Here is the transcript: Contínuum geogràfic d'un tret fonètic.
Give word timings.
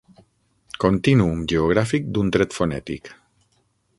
Contínuum 0.83 1.43
geogràfic 1.51 2.09
d'un 2.15 2.33
tret 2.37 2.59
fonètic. 2.61 3.15